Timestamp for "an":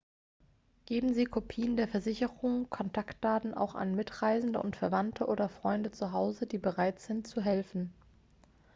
3.75-3.93